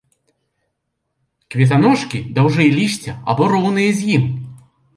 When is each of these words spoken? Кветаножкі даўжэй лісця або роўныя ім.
Кветаножкі 1.55 2.23
даўжэй 2.39 2.73
лісця 2.81 3.13
або 3.35 3.53
роўныя 3.55 3.91
ім. 4.19 4.29